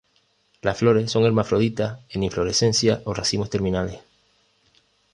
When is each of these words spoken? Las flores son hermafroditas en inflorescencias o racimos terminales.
Las 0.63 0.79
flores 0.79 1.11
son 1.11 1.25
hermafroditas 1.25 1.99
en 2.09 2.23
inflorescencias 2.23 3.01
o 3.05 3.13
racimos 3.13 3.51
terminales. 3.51 3.99